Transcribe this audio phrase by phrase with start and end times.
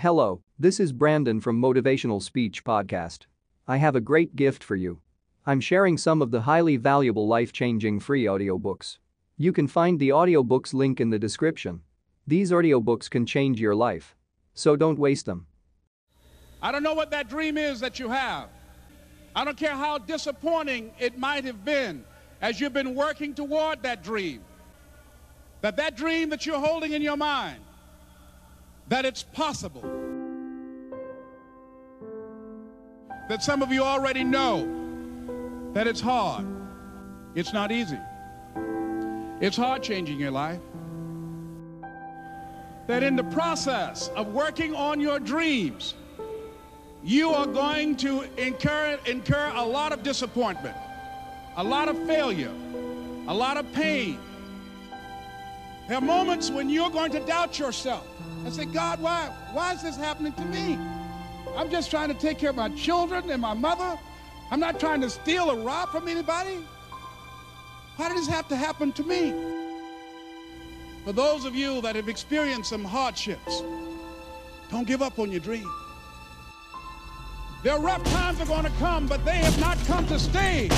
[0.00, 3.20] Hello, this is Brandon from Motivational Speech Podcast.
[3.66, 5.00] I have a great gift for you.
[5.46, 8.98] I'm sharing some of the highly valuable life-changing free audiobooks.
[9.38, 11.80] You can find the audiobooks link in the description.
[12.26, 14.14] These audiobooks can change your life.
[14.52, 15.46] So don't waste them.
[16.60, 18.50] I don't know what that dream is that you have.
[19.34, 22.04] I don't care how disappointing it might have been
[22.42, 24.42] as you've been working toward that dream.
[25.62, 27.60] That that dream that you're holding in your mind,
[28.88, 29.82] that it's possible.
[33.28, 34.68] That some of you already know
[35.72, 36.46] that it's hard.
[37.34, 37.98] It's not easy.
[39.40, 40.60] It's hard changing your life.
[42.86, 45.94] That in the process of working on your dreams,
[47.02, 50.76] you are going to incur, incur a lot of disappointment,
[51.56, 52.52] a lot of failure,
[53.26, 54.18] a lot of pain.
[55.88, 58.06] There are moments when you're going to doubt yourself
[58.44, 60.78] and say, God, why, why is this happening to me?
[61.56, 63.98] I'm just trying to take care of my children and my mother.
[64.50, 66.58] I'm not trying to steal or rob from anybody.
[67.96, 69.32] Why did this have to happen to me?
[71.04, 73.62] For those of you that have experienced some hardships,
[74.70, 75.70] don't give up on your dream.
[77.62, 80.68] There rough times are going to come, but they have not come to stay.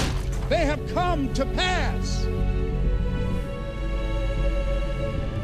[0.48, 2.26] They have come to pass.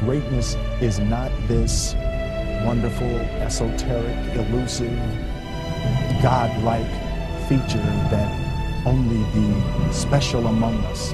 [0.04, 1.94] Greatness is not this
[2.66, 3.08] wonderful,
[3.40, 4.92] esoteric, elusive,
[6.22, 6.90] God-like
[7.48, 7.78] feature
[8.10, 11.12] that only the special among us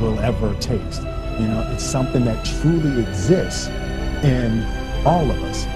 [0.00, 1.02] will ever taste.
[1.02, 3.68] You know, it's something that truly exists
[4.24, 4.64] in
[5.06, 5.66] all of us.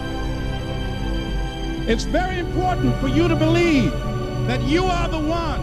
[1.89, 3.93] It's very important for you to believe
[4.49, 5.61] that you are the one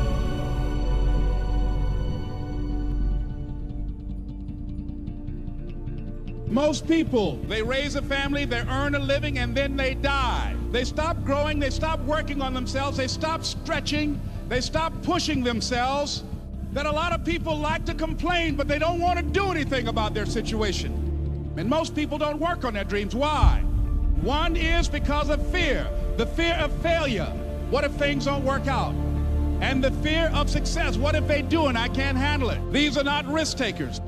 [6.52, 10.54] Most people, they raise a family, they earn a living, and then they die.
[10.72, 16.24] They stop growing, they stop working on themselves, they stop stretching, they stop pushing themselves.
[16.74, 19.88] That a lot of people like to complain, but they don't want to do anything
[19.88, 21.54] about their situation.
[21.56, 23.16] And most people don't work on their dreams.
[23.16, 23.62] Why?
[24.22, 25.88] One is because of fear
[26.18, 27.34] the fear of failure.
[27.70, 28.94] What if things don't work out?
[29.62, 30.98] And the fear of success.
[30.98, 32.60] What if they do and I can't handle it?
[32.72, 34.02] These are not risk takers.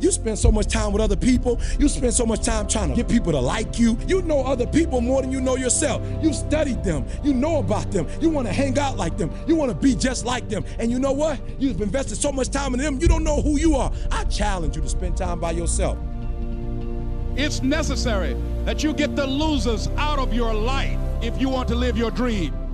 [0.00, 1.60] You spend so much time with other people.
[1.78, 3.98] You spend so much time trying to get people to like you.
[4.06, 6.02] You know other people more than you know yourself.
[6.22, 7.06] You studied them.
[7.22, 8.06] You know about them.
[8.20, 9.32] You want to hang out like them.
[9.46, 10.64] You want to be just like them.
[10.78, 11.40] And you know what?
[11.58, 13.92] You've invested so much time in them, you don't know who you are.
[14.10, 15.98] I challenge you to spend time by yourself.
[17.36, 21.74] It's necessary that you get the losers out of your life if you want to
[21.74, 22.67] live your dream.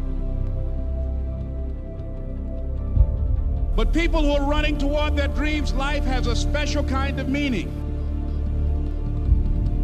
[3.76, 7.80] But people who are running toward their dreams, life has a special kind of meaning.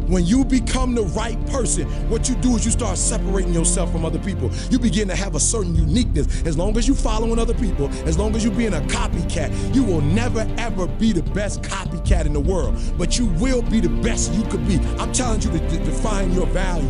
[0.07, 4.03] When you become the right person, what you do is you start separating yourself from
[4.03, 4.51] other people.
[4.69, 6.43] You begin to have a certain uniqueness.
[6.45, 9.83] As long as you following other people, as long as you being a copycat, you
[9.83, 12.77] will never ever be the best copycat in the world.
[12.97, 14.79] But you will be the best you could be.
[14.99, 16.89] I'm challenging you to, to define your value.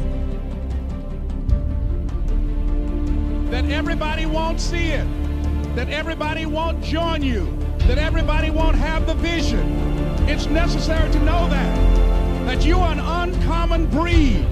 [3.52, 5.21] That everybody won't see it
[5.76, 9.60] that everybody won't join you, that everybody won't have the vision.
[10.28, 14.46] It's necessary to know that, that you are an uncommon breed.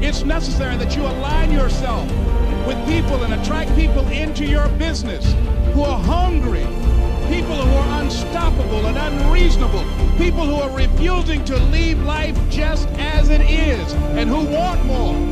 [0.00, 2.06] It's necessary that you align yourself
[2.66, 5.24] with people and attract people into your business
[5.72, 6.66] who are hungry,
[7.32, 9.84] people who are unstoppable and unreasonable,
[10.18, 15.31] people who are refusing to leave life just as it is and who want more.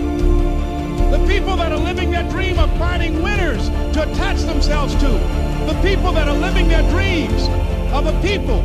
[1.11, 5.09] The people that are living their dream of finding winners to attach themselves to.
[5.67, 7.49] The people that are living their dreams
[7.93, 8.63] are the people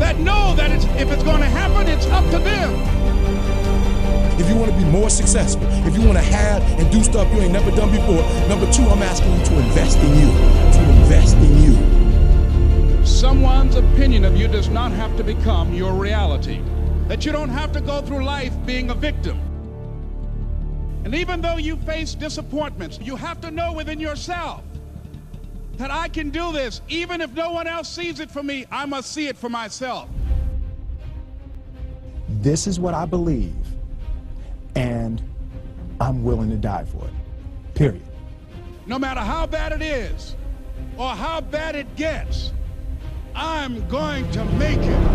[0.00, 2.72] that know that it's, if it's going to happen, it's up to them.
[4.40, 7.30] If you want to be more successful, if you want to have and do stuff
[7.34, 10.32] you ain't never done before, number two, I'm asking you to invest in you.
[10.72, 13.06] To invest in you.
[13.06, 16.62] Someone's opinion of you does not have to become your reality.
[17.08, 19.51] That you don't have to go through life being a victim.
[21.04, 24.62] And even though you face disappointments, you have to know within yourself
[25.76, 26.80] that I can do this.
[26.88, 30.08] Even if no one else sees it for me, I must see it for myself.
[32.28, 33.54] This is what I believe,
[34.74, 35.22] and
[36.00, 37.74] I'm willing to die for it.
[37.74, 38.02] Period.
[38.86, 40.36] No matter how bad it is
[40.96, 42.52] or how bad it gets,
[43.34, 45.06] I'm going to make it.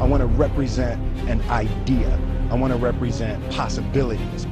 [0.00, 2.18] I want to represent an idea
[2.50, 4.46] I want to represent possibilities.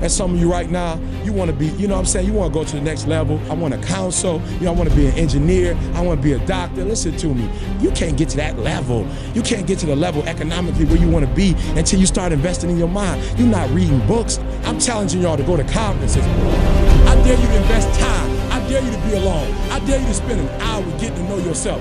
[0.00, 2.26] And some of you right now, you want to be, you know what I'm saying?
[2.26, 3.40] You want to go to the next level.
[3.50, 4.42] I want to counsel.
[4.58, 5.74] You know, I want to be an engineer.
[5.94, 6.84] I want to be a doctor.
[6.84, 7.48] Listen to me.
[7.80, 9.08] You can't get to that level.
[9.32, 12.32] You can't get to the level economically where you want to be until you start
[12.32, 13.22] investing in your mind.
[13.38, 14.38] You're not reading books.
[14.64, 16.22] I'm challenging y'all to go to conferences.
[16.22, 18.30] I dare you to invest time.
[18.52, 19.50] I dare you to be alone.
[19.70, 21.80] I dare you to spend an hour getting to know yourself.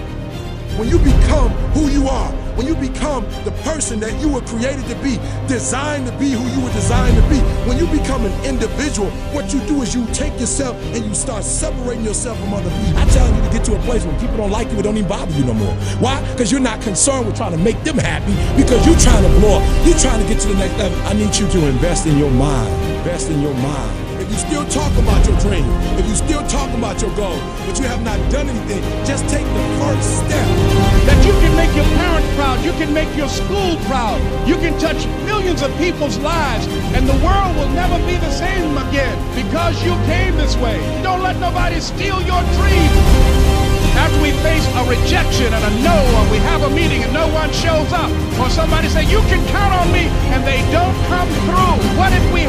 [0.78, 4.86] When you become who you are, when you become the person that you were created
[4.88, 5.18] to be,
[5.48, 9.54] designed to be who you were designed to be, when you become an individual, what
[9.54, 12.98] you do is you take yourself and you start separating yourself from other people.
[12.98, 14.98] I challenge you to get to a place where people don't like you, it don't
[14.98, 15.74] even bother you no more.
[16.00, 16.22] Why?
[16.32, 19.60] Because you're not concerned with trying to make them happy because you're trying to blow
[19.60, 19.86] up.
[19.86, 20.98] You're trying to get to the next level.
[21.08, 22.72] I need you to invest in your mind.
[22.98, 24.13] Invest in your mind.
[24.34, 25.64] You still talk about your dream,
[25.94, 27.38] if you still talk about your goal,
[27.68, 30.48] but you have not done anything, just take the first step.
[31.06, 34.18] That you can make your parents proud, you can make your school proud,
[34.50, 36.66] you can touch millions of people's lives,
[36.98, 40.82] and the world will never be the same again because you came this way.
[41.04, 42.90] Don't let nobody steal your dream.
[43.94, 47.30] After we face a rejection and a no, or we have a meeting and no
[47.30, 48.10] one shows up,
[48.42, 51.78] or somebody say, you can count on me, and they don't come through.
[51.94, 52.43] What if we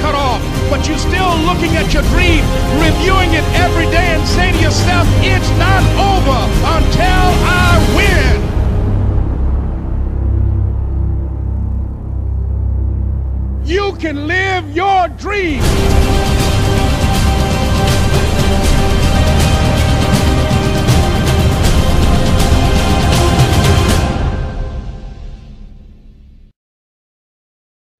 [0.00, 2.42] cut off, but you're still looking at your dream,
[2.80, 5.82] reviewing it every day, and say to yourself, it's not
[6.12, 6.40] over
[6.76, 8.40] until I win.
[13.66, 15.62] You can live your dream.